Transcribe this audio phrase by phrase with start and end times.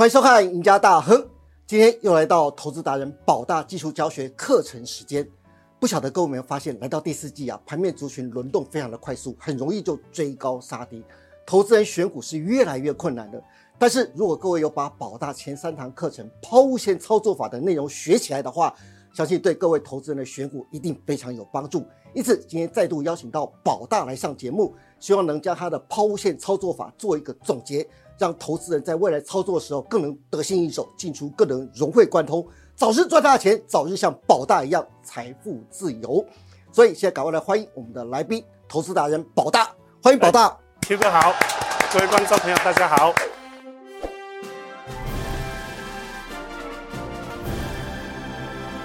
[0.00, 1.14] 欢迎收看《赢家大亨》，
[1.66, 5.28] 今天又来到投资达人宝大技术教学课程时间。
[5.78, 11.04] 不晓得各位有没有发现，来到第四季啊，盘面族群轮动非常的快速，很容易就追高杀低，
[11.44, 13.44] 投资人选股是越来越困难的。
[13.78, 18.74] 但是如果各位有把宝大前三堂课程抛物线操作法的内容学起来的话，
[19.12, 21.84] 相信对各位投资人的选股一定非常有帮助。
[22.14, 27.86] 因此，今天再度邀请到宝大来上节目，希望能将他的抛物线操作法做一个总结，
[28.20, 32.46] 让投资人在未来操作的时候更能得心应手，进出更能融会贯通，
[32.76, 36.22] 早日赚大钱，早日像宝大一样财富自由。
[36.70, 40.54] 所以现在赶快来欢迎我们的来宾，投资达人宝大，欢迎宝大。
[40.82, 41.32] Q 哥好，
[41.94, 43.14] 各位观众朋友大家好。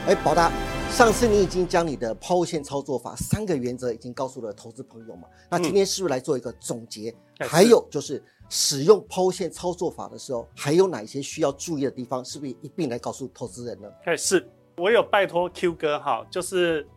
[0.08, 0.50] 哎，宝大，
[0.92, 5.28] 上次你已经将你的抛物线操作法三个原则已经告诉了投资朋友嘛？
[5.50, 7.14] 那今天是不是来做一个总结？
[7.40, 12.24] 哎还有就是使用抛线操作法的时候，还有哪些需要注意的地方？
[12.24, 13.90] 是不是一并来告诉投资人呢？
[14.06, 16.88] 哎，是我有拜托 Q 哥哈，就是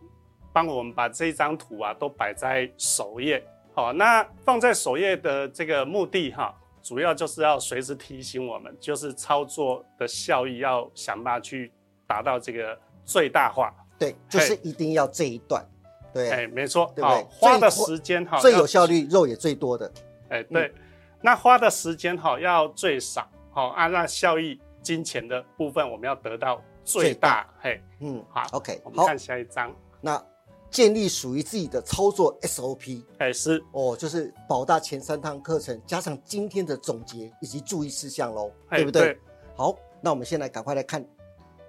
[0.53, 3.43] 帮我们把这一张图啊都摆在首页。
[3.73, 11.71] 好，那放在首页的这个目的哈，主要就是要随时提醒我们，就是操作的效益要想办法去
[12.05, 13.73] 达到这个最大化。
[13.97, 15.65] 对，就是一定要这一段，
[16.13, 19.91] 对，哎，没错，对不对好，花的时间哈最有效率，肉也最多的。
[20.29, 20.73] 哎，对，
[21.21, 27.53] 那花的时间哈要最少，好，啊那效益金钱的部分，我们要得到最最大大。
[27.61, 29.75] 嘿，嗯好，OK，我们看下一张。
[29.99, 30.23] 那
[30.71, 39.19] 建立属于自己的操作 SOP 哎，是，哦，就是保大前三堂课程加上今天的总结以及注意事项喽，哎对不对？
[39.55, 41.05] 好，那我们现在赶快来看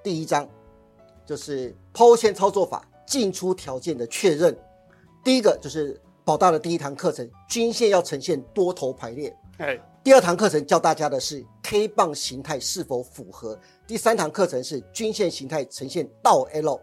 [0.02, 0.48] 第一章，
[1.24, 4.56] 就是抛线操作法进出条件的确认。
[5.24, 9.34] 第一个就是保大的第一堂课程，均线要呈现多头排列。
[9.60, 13.58] 哎，第二堂课程教大家的是 K 棒形态是否符合。
[13.86, 16.80] 第三堂课程是均线形态呈现倒 L。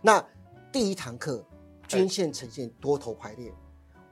[0.00, 0.24] 那
[0.70, 1.44] 第一堂课
[1.88, 3.52] 均线呈现多头排列，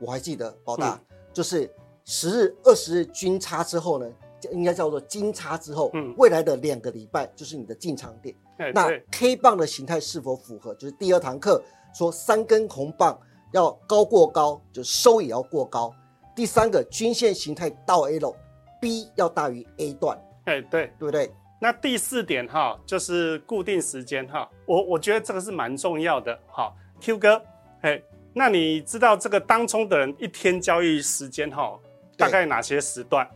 [0.01, 1.73] 我还记得宝大、嗯就是
[2.05, 4.13] 十日、二十日均差之后呢，
[4.51, 8.35] 应该叫做金差之后，嗯未来的两个礼拜就是你的进场点。
[8.59, 10.75] 哎，那，K 棒的形态是否符合？
[10.75, 11.63] 就是第二堂课
[11.95, 13.17] 说三根红棒
[13.53, 15.95] 要高过高，就收也要过高。
[16.41, 20.87] 第三个均线形态到 L，B 要大于 A 段，哎，对。
[20.99, 21.31] 对不对？
[21.61, 26.35] 那第四点哈，就是固定时间哈，我我觉得这个是蛮重要的。
[26.47, 27.43] 哈，Q 哥，
[27.83, 28.03] 哎，
[28.33, 31.79] 那你知道这个当冲的人一天交易时间哈，
[32.17, 33.29] 大概哪些时段？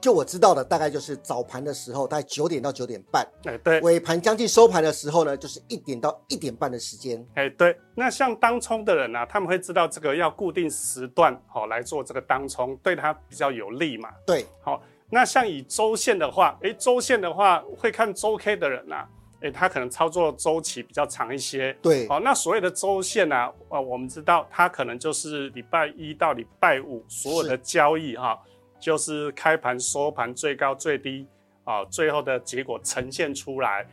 [0.00, 7.26] 就我知道的，大概就是早盘的时候，大概九点到九点半；哎，对，尾盘将近收盘的时候呢，就是一点到一点半的时间。
[7.34, 14.08] 哎，对，那像当冲的人啊，他们会知道这个要固定时段好、来做这个当冲，对他比较有利嘛。
[14.24, 19.08] 对，好、那像以周线的话，哎，周线的话会看周 K 的人啊，
[19.40, 21.76] 哎，他可能操作周期比较长一些。
[21.82, 28.38] 对，好、那所谓的周线呢啊，呃，我们知道它可能就是礼拜一到礼拜五所有的交易哈、
[28.78, 31.26] 就是开盘、收盘、最高、最低
[31.64, 33.86] 啊、最后的结果呈现出来。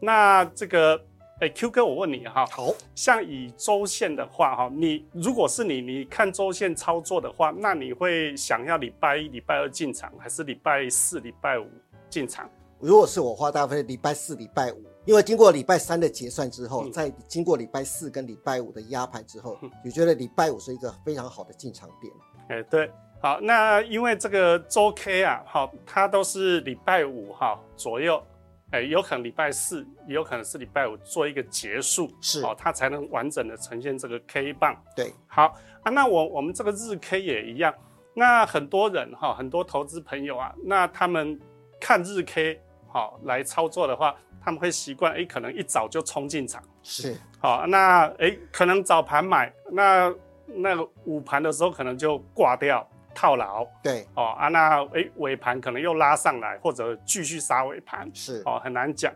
[0.00, 1.00] 那这个，
[1.40, 11.66] 哎，Q 哥，我问你哈，好，像以周线的话，哈，你如果是你，你看周线操作的话，那你会想要礼拜一、礼拜二进场，还是礼拜四、礼拜五
[12.08, 12.48] 进场？
[12.78, 22.12] 如果是我的话，大概会礼拜四、礼拜五，因为经过礼拜三的结算之后，嗯再经过礼拜四跟礼拜五的压盘之后嗯，你觉得礼拜五是一个非常好的进场点。
[22.48, 22.90] 哎，对，
[23.22, 28.22] 好，那因为这个周 K 啊，好，它都是礼拜五哈左右，
[28.70, 34.74] 哎，有可能礼拜四，也有可能是礼拜五做一个结束，是哦，它才能完整的呈现这个 K 棒。
[34.96, 37.74] 对，好啊，那我我们这个日 K 也一样。
[38.14, 41.38] 那很多人哈，很多投资朋友啊，那他们
[41.78, 50.12] 看日 K 好来操作的话，他们会习惯哎，可能一早就冲进场，是，好，那哎可能早盘买，那
[50.46, 52.86] 那个午盘的时候可能就挂掉
[53.20, 59.12] 套牢对，哦啊，那哎尾盘可能又拉上来，或者继续杀尾盘是，哦，很难讲。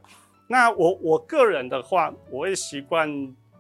[0.47, 3.09] 那我我个人的话，我会习惯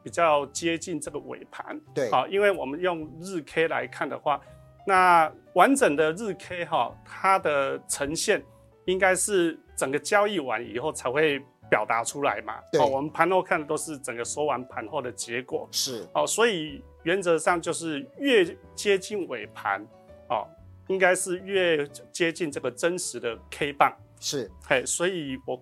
[0.03, 1.81] 比较接近这个尾盘。
[1.95, 4.39] 对，好，因为我们用日 K 来看的话，
[4.87, 8.45] 那完整的日 K 哈，它的呈现
[8.85, 12.57] 应该是整个交易完以后才会表达出来嘛。
[12.71, 15.67] 对哦，我们盘后看的都是整个收完盘后的结果。
[15.73, 18.45] 是，哦，所以原则上就是越
[18.75, 19.83] 接近尾盘，
[20.29, 20.47] 哦，
[20.89, 23.95] 应该是越接近这个真实的 K 棒。
[24.21, 24.51] 是。
[24.67, 25.55] 嘿，所以我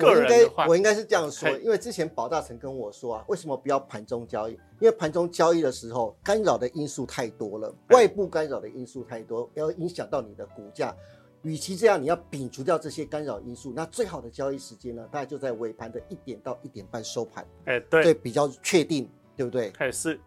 [0.00, 4.52] 我应该个人的话，我应该是这样说，因为之前保大曾跟我说啊，为什么不要盘中交易？
[4.80, 10.94] 因为盘中交易的时候干扰的因素太多了，外部干扰的因素太多，要影响到你的股价。
[11.42, 19.72] 与其这样，你要摒除掉这些干扰因素，那最好的交易时间呢，大概就在尾盘的一点到一点半收盘，哎，对，对，比较确定，对不对？
[19.78, 20.20] 哎是，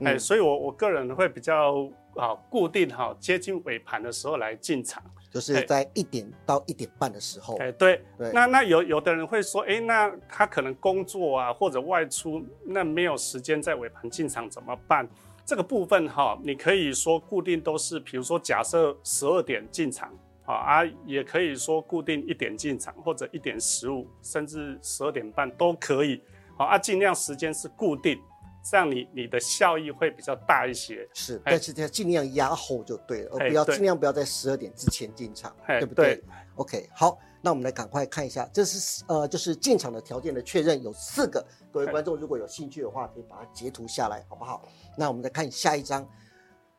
[0.00, 5.02] 哎，嗯所以我我个人会比较啊固定哈，接近尾盘的时候来进场。
[5.28, 15.06] 就是在一点到一点半的时候，哎，对，对那那有有的人会说，哎，那他可能工作啊或者外出，那没有时间在尾盘进场怎么办？
[15.44, 20.10] 这个部分哈，你可以说固定都是，比如说假设十二点进场
[20.46, 26.22] 啊啊，也可以说固定一点进场，或者一点十五，甚至十二点半都可以。
[26.56, 28.18] 好啊，尽量时间是固定，
[28.68, 31.08] 这样你你的效益会比较大一些。
[31.14, 36.24] 是，哎但是要尽量压后就对了，而哎不要尽量不要在十二点之前进场，哎对不对对
[36.56, 44.66] o k 好，那我们来赶快看一下，这是呃就是进场的条件的确认，有四个，各位哎观众如果有兴趣的话，可以把它截图下来，好不好？
[44.96, 46.08] 那我们再看下一张，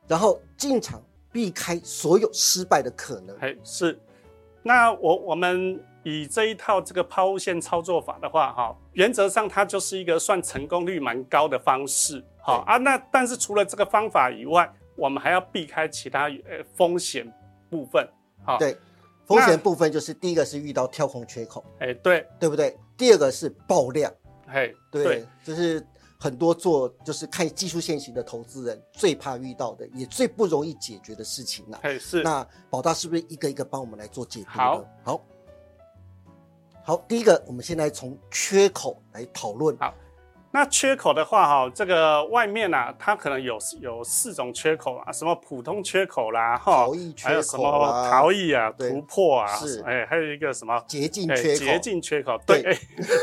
[0.07, 1.01] 然后进场
[1.31, 3.99] 避开所有失败的可能，哎，是。
[4.63, 5.79] 那我我们
[6.09, 12.77] 以这一套这个抛物线操作法的话，哈，原则上它就是一个算成功率蛮高的方式，好啊。
[12.77, 17.30] 那但是除了这个方法以外，我们还要避开其他呃风险
[17.69, 18.07] 部分，
[18.45, 18.77] 好，对，
[19.25, 22.77] 风险部分就是第一个是遇到跳空缺口，哎，对，对不对？
[22.95, 24.09] 第二个是爆量，
[24.48, 25.86] 嘿，对，就是
[26.18, 31.80] 很多做就是看技术线型的投资人最怕遇到的，也最不容易解决的事情了。
[31.83, 34.50] 嘿，是，那宝大是不是一个一个帮我们来做解读
[35.04, 35.19] 好，
[36.87, 39.75] 好，第一个，我们先来从缺口来讨论。
[39.77, 39.93] 好。
[40.49, 49.83] 那缺口的话，哈，这个外面啊，它可能有有四种缺口啊，什么普通缺口啦，哈逃逸，缺还有什么逃逸啊、对突破啊，是。
[49.85, 52.63] 哎，还有一个什么捷径哎缺口，捷径缺口，对。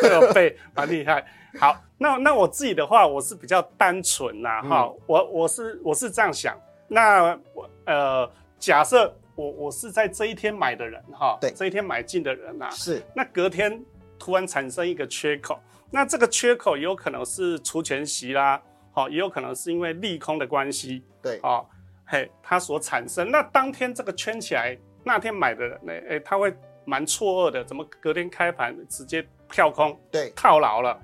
[0.02, 1.24] 这个 背 蛮厉害。
[1.58, 4.68] 好，那那我自己的话，我是比较单纯呐，嗯。
[4.68, 6.54] 哈，我我是我是这样想，
[6.86, 13.82] 那我呃，假设我我是在这一天买的人哈，对这一天买进的人呐，是那隔天
[14.18, 15.58] 突然产生一个缺口，
[15.90, 18.60] 那这个缺口也有可能是除权息啦，
[18.92, 21.66] 好，也有可能是因为利空的关系，对，哦，
[22.06, 23.30] 嘿，它所产生。
[23.30, 26.54] 那当天这个圈起来，那天买的人呢，哎，他会
[26.84, 30.96] 蛮错愕的，怎么隔天开盘直接跳空对，套牢了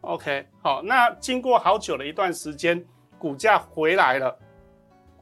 [0.00, 2.84] ？OK，好，那经过好久的一段时间，
[3.18, 4.36] 股价回来了。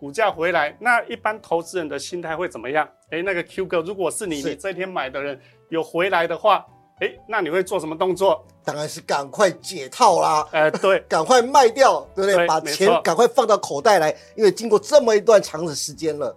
[0.03, 2.89] 股价回来，那一般投资人的心态会怎么样？
[3.11, 6.67] 哎，那个 Q 哥，如果是你，是你这天买的人有回来的话，
[6.99, 8.45] 哎，那你会做什么动作？
[8.65, 10.45] 当然是赶快解套啦。
[10.51, 12.35] 呃，对， 赶快卖掉，对不对？
[12.35, 16.37] 对把钱赶快放到口袋来，因为经过这么一段长的时间了，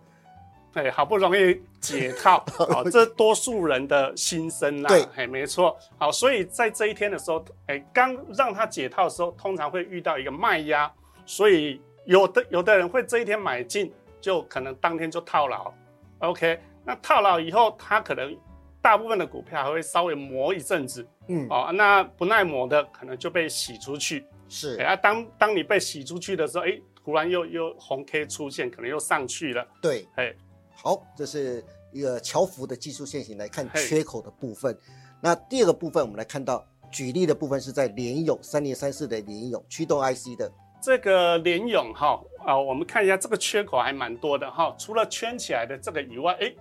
[0.75, 4.89] 哎，好不容易解套， 好，这多数人的心声啦。
[4.89, 5.75] 对哎，没错。
[5.97, 10.91] 好，所以在这一天的时候，哎，刚让他解套的时候，通常会遇到一个卖压，
[11.25, 13.91] 所以有的有的人会这一天买进，
[14.21, 15.73] 就可能当天就套牢。
[16.19, 18.35] OK，那套牢以后，他可能
[18.81, 24.25] 大部分的股票还会稍微磨一阵子，嗯，哦，那不耐磨的可能就被洗出去。
[24.47, 29.67] 是哎，啊，当当你被洗出去的时候，哎，突然又又红 K 出现，可能又上去了。
[29.81, 30.33] 对，哎，
[30.75, 34.77] 好，这是一个乔幅的技术线型来看缺口的部分。
[35.19, 40.51] 那第二个部分，我们来看到举例的部分是在联友三零三四的联友驱动 IC 的，
[40.85, 46.53] 这个联勇哈啊，我们看一下这个缺口还蛮多的哈，除了圈起来的这个以外，哎，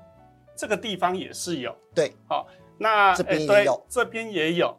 [0.57, 3.87] 这个地方也是有，对，好，那这边有。
[3.87, 4.75] 这边也有。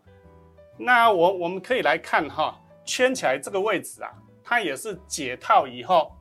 [0.80, 4.10] 那我我们可以来看哈，圈起来这个位置啊，
[4.44, 6.12] 它也是解套以后，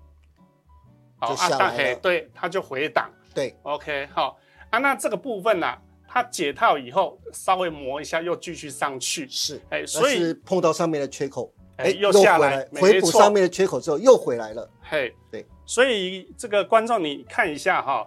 [1.17, 1.59] 好就下来了。
[1.59, 3.11] 但嘿，对，它就回档。
[3.35, 4.39] 对，，OK，好
[4.69, 5.75] 啊，那这个部分呢、
[6.07, 18.07] 它解套以后稍微磨一下，又继续上去，是，哎，所以是碰到上面的缺口，哎又下来回补上面的缺口之后又回来了，嘿，对，所以这个观众你看一下哈，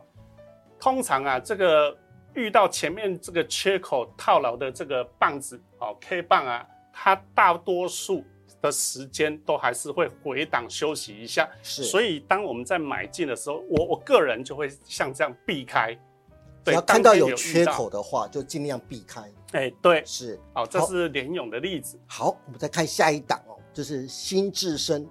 [0.79, 1.97] 通常啊，这个
[2.33, 8.23] 遇到前面这个缺口套牢的这个棒子，哦，K 棒啊，它大多数
[8.61, 11.49] 的时间都还是会回档休息一下。
[11.61, 15.93] 是，所以当我们在买进的时候，我我个人就会像这样避开。
[15.93, 19.21] 只对，要看到有缺口，的话，就尽量避开。
[19.53, 21.97] 哎，对，是，好，这是联勇的例子。
[22.07, 23.46] 好，我们再看下一档哦，
[23.77, 25.07] 就是心智深，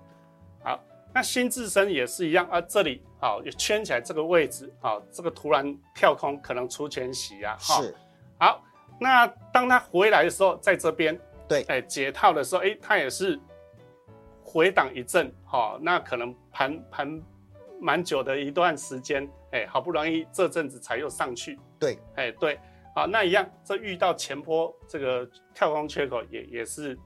[0.64, 0.76] 好，
[1.14, 7.94] 那心智深也是一样啊，这里好也圈起来这个位置，好，这个突然跳空可能出全息啊，哈是，
[8.40, 8.60] 好，
[8.98, 11.62] 那当它回来的时候，在这边，对。
[11.68, 13.38] 哎，解套的时候，哎，它也是
[14.42, 17.22] 回档一阵，哈、那可能盘盘
[17.80, 22.58] 蛮久的一段时间，哎，好不容易这阵子才又上去，对，哎，对，
[22.96, 26.98] 好，那一样，这遇到前坡这个跳空缺口也也是，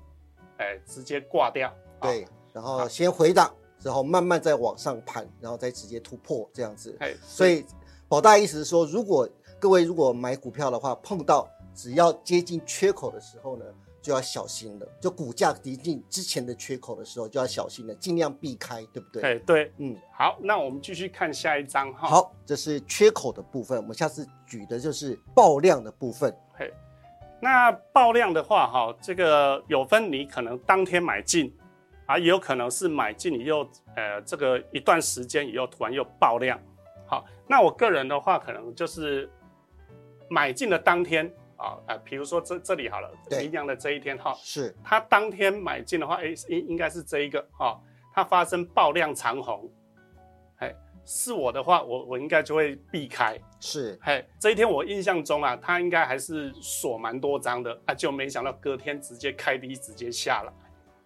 [0.61, 3.51] 哎，直接挂掉，啊对，然后先回档，
[3.83, 6.95] 然后慢慢再往上盘，然后再直接突破这样子。
[7.01, 7.65] 哎，所以
[8.09, 9.27] 保大意思是说，如果
[9.59, 13.65] 各位如果买股票的话，碰到只要接近缺口的时候呢，
[14.03, 14.87] 就要小心了。
[15.01, 19.23] 就股价接近之前的缺口的时候，就要小心了，尽量避开，对不对？
[19.23, 26.37] 哎，对，嗯，好，那我们继续看下一章哈。，好，这是缺口的部分，我们下次举的就是爆量的部分。
[27.41, 31.53] 嘿，那爆量的话哈，这个有分你可能当天买进，
[32.07, 33.67] 啊，也有可能是买进以后，
[33.97, 36.61] 呃，这个一段时间以后突然又爆量。
[37.07, 39.29] 好，那我个人的话，可能就是
[40.29, 47.81] 买进的当天啊，呃，比如说这这里好了，对羚羊的这一天哈，是，它当天买进的话，哎，应应该是这一个哈、
[48.15, 49.80] 它发生爆量长红，哎，
[51.13, 53.37] 是我的话，我我应该就会避开。
[53.59, 60.53] 是，嘿，这一天我印象中啊，他应该还是锁蛮多张的啊，就没想到隔天直接开低，直接下来。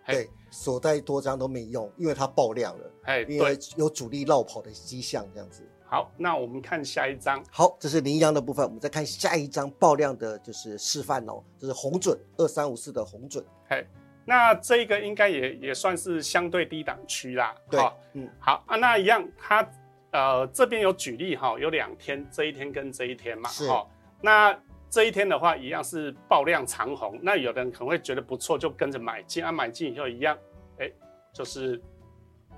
[0.04, 5.66] 嘿对，锁再多张都没用，因为它爆量了，哎，因为对，有主力绕跑的迹象，这样子。
[5.86, 7.42] 好，那我们看下一张。
[7.50, 13.86] 好，这是羚羊的部分，我们再看下一张爆量的，就是示范哦，这是红准二三五四的红准，嘿，
[14.26, 17.54] 那这一个应该也也算是相对低档区啦。
[17.70, 19.66] 对好，嗯，好啊，那一样，它
[20.14, 23.84] 呃这边有举例哈，有两天，这一天跟这一天嘛，是哈。
[24.22, 24.56] 那
[24.88, 27.18] 这一天的话，一样是爆量长红。
[27.20, 30.38] 那有的人可能会觉得不错，就跟着买进啊，买进以后一样，
[30.78, 30.88] 哎，
[31.32, 31.82] 就是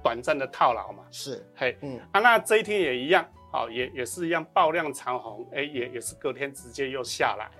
[0.02, 1.02] 短暂的套牢嘛。
[1.10, 7.50] 是，嘿，嗯，啊，那这一天也一样，好、也也是一样爆量长红，哎，也也是隔天直接又下来。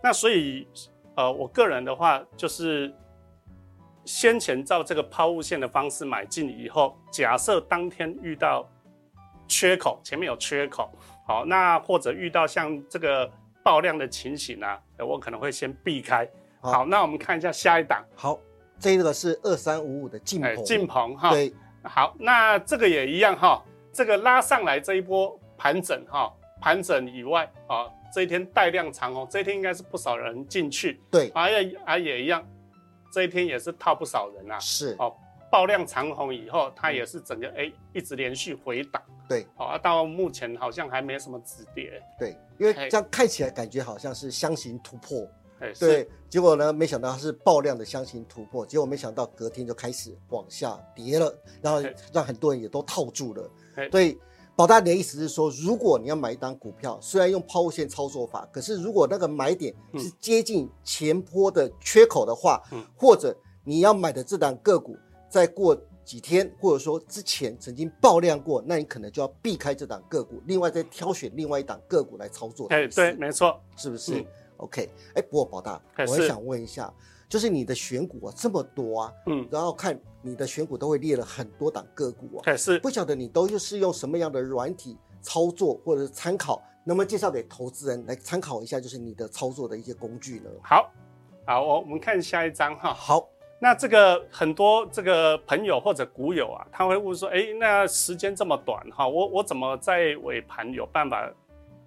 [0.00, 0.68] 那所以，
[1.16, 2.94] 呃，我个人的话就是
[4.04, 8.64] 先前照这个抛物线的方式买进以后，假设当天遇到
[9.52, 10.90] 缺口，前面有缺口，
[11.26, 13.30] 好，那或者遇到像这个
[13.62, 16.26] 爆量的情形啊，呃我可能会先避开。
[16.62, 16.72] 好。
[16.72, 18.38] 好，那我们看一下下一档，好，
[18.78, 32.42] 这个是二三五五的进哎，棚，进棚哈，对，好，那这个也一样哈，这个拉上来这一波盘整哈，盘整以外啊，这一天带量长哦，这一天应该是不少人进去，对，啊也啊也一样，
[33.12, 35.14] 这一天也是套不少人啊，是，哦，
[35.52, 42.88] 爆量长红以后，它也是整个哎、一直连续回档，对，好，啊到目前好像还没什么止跌，对，因为嘿。
[42.88, 45.28] 这样看起来感觉好像是箱型突破，
[45.60, 51.30] 哎，对，，结果呢，没想到它是爆量的箱型突破，结果没想到隔天就开始往下跌了，
[51.60, 51.94] 然后嘿。
[52.14, 53.50] 让很多人也都套住了。
[53.76, 53.90] 嘿。
[53.90, 54.18] 所以
[54.56, 62.82] 保大你的意思是说，如果你要买一档股票，虽然用抛物线操作法，可是如果那个买点是接近前坡的缺口的话，嗯。
[62.96, 64.96] 或者你要买的这档个股
[65.32, 65.74] 再过
[66.04, 72.66] 几天，或者说之前曾经爆量过，那你可能就要避开这档个股，另外再挑选另外一档个股来操作。
[72.68, 74.26] 哎，对，没错，是不是、嗯。
[74.58, 76.92] O k 哎，不过宝大，我也想问一下，
[77.30, 90.50] 就是你的选股啊这么多啊，嗯，然后看你的选股都会列了很多档个股啊，哎是，不晓得你都是用什么样的软体操作或者是参考，能不能介绍给投资人来参考一下，就是你的操作的一些工具呢？
[90.62, 90.92] 好，
[91.46, 93.28] 好，我我们看下一张哈，好，
[93.62, 101.30] 那这个很多这个朋友或者股友啊，他会问说，哎，那时间这么短哈，我我怎么在尾盘有办法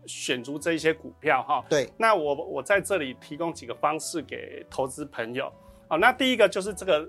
[0.05, 1.61] 选出这一些股票哈？
[1.67, 5.51] 对，那我我在这里提供几个方式给投资朋友。
[5.89, 7.05] 好，那第一个就是这个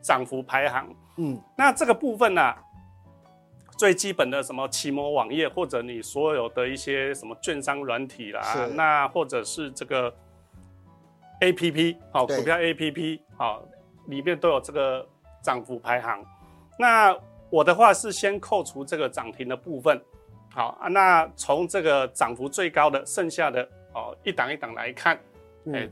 [0.00, 2.52] 涨幅排行，嗯，那这个部分呢、
[3.78, 10.12] 最基本的什么奇摩网页，或者你所有的一些什么券商软体啦，那或者是这个
[11.42, 13.62] A P P 好、股票 A P P 好、
[14.06, 15.06] 里面都有这个
[15.42, 16.24] 涨幅排行。
[16.78, 17.16] 那
[17.50, 20.00] 我的话是先扣除这个涨停的部分，
[20.50, 23.62] 好啊，那从这个涨幅最高的，剩下的
[23.94, 25.18] 哦一档一档来看，
[25.64, 25.88] 嗯哎、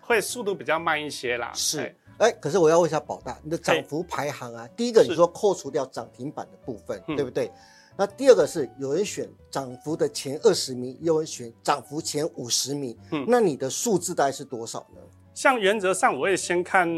[0.00, 1.50] 会速度比较慢一些啦。
[1.54, 1.94] 是哎。
[2.18, 7.50] 哎，可是我要问一下宝大，你的涨幅排行啊，第一个你是说扣除掉涨停板的部分，嗯对不对？
[7.96, 15.00] 那第二个是有人选涨幅的前二十名，有人选涨幅前五十名，嗯那你的数字大概是多少呢？
[15.34, 16.88] 像原则上，我也先看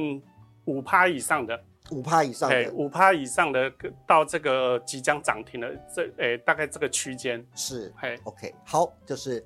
[0.66, 3.72] 五趴以上的，五趴以上哎，的，五趴以上的
[4.06, 9.44] 到这个即将涨停的这，哎，大概这个区间，是嘿，OK，好，就是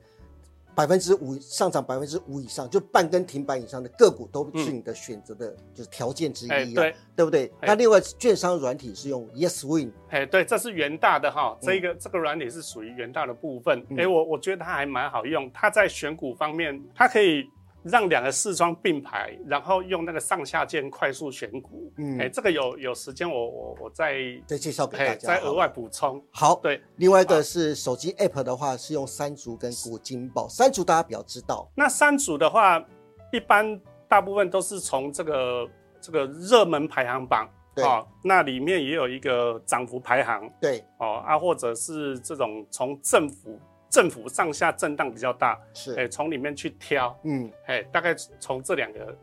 [0.75, 7.51] 百分之五上涨百分之五以上，就半根停板以上的个股都是你的选择的，就是条件之一、对，对不对？
[7.61, 7.67] 哎？
[7.67, 13.99] 那另外券商软体是用 Yes Win，哎，对，这是元大的哈，这个这个软体是属于元大的部分，嗯。
[13.99, 17.51] 哎，我我觉得它还蛮好用，它在选股方面，它可以
[17.89, 22.19] 让两个视窗并排，然后用那个上下键快速选股，嗯。
[22.21, 25.29] 哎，这个有有时间我我我再再介绍给大哎家。
[25.29, 32.85] 再额外补充，好，对，另外一个是手机 App 的话是用三足跟古金宝，三足大家比较知道，那三竹的话，
[33.33, 35.69] 一般大部分都是从这个
[36.01, 37.85] 这个热门排行榜对。
[37.85, 40.51] 哦，那里面也有一个涨幅排行。
[40.61, 43.59] 对，哦啊，或者是这种从政府
[43.91, 49.17] 政府上下震荡比较大，是，哎，从里面去挑，嗯，哎，大概从这两个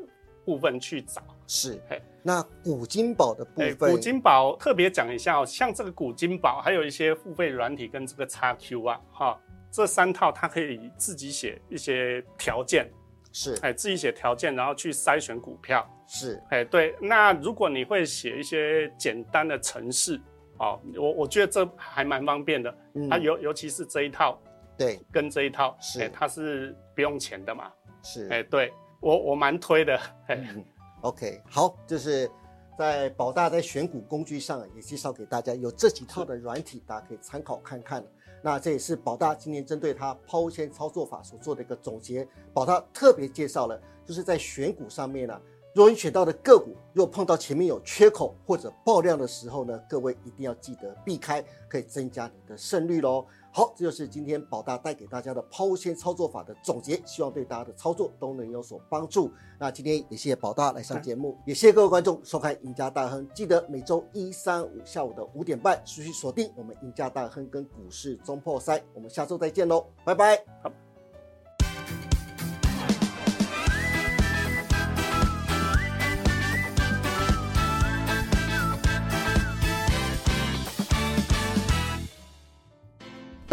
[0.44, 1.22] 部分去找。
[1.48, 2.02] 是哎。
[2.24, 12.92] 那古金宝的部哎，分，古金宝特别讲一下哦，像这个古金宝，还有一些付费软体跟这个 XQ 啊，哈，这三套它可以自己写一些条件，
[13.32, 15.88] 是哎，自己写条件，然后去筛选股票。
[16.08, 20.20] 是，哎，对，那如果你会写一些简单的程式，
[20.58, 22.76] 哦，我我觉得这还蛮方便的。
[22.96, 24.40] 嗯它尤尤其是这一套
[24.78, 27.72] 对，跟这一套，是哎，它是不用钱的嘛。
[28.04, 29.98] 是，哎，对我我蛮推的。
[30.28, 30.64] 哎，嗯
[31.02, 32.30] OK，好，就是
[32.78, 38.06] 在宝大在选股工具上也介绍给大家，有这几套的软体，大家可以参考看看。
[38.42, 42.28] 那这也是宝大今年针对它抛线操作法所做的一个总结。
[42.54, 45.42] 宝大特别介绍了，就是在选股上面呢、
[45.74, 53.26] 如果你选到的个股，如果碰到前面有缺口或者爆量的时候呢，各位一定要记得避开，可以增加你的胜率喽。
[53.56, 59.32] 好，这就是今天宝大带给大家的抛物线操作法的总结，希望对大家的操作都能有所帮助。
[59.58, 70.85] 那今天也谢谢宝大来上节目，也谢谢各位观众收看《赢家大亨》，记得每周一、三、五下午的五点半持续锁定我们《赢家大亨》跟股市中破三，我们下周再见喽，拜拜。